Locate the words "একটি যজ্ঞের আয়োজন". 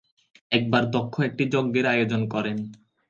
1.21-2.21